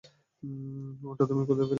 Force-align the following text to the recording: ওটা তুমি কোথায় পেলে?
ওটা 1.03 1.23
তুমি 1.25 1.43
কোথায় 1.43 1.57
পেলে? 1.59 1.69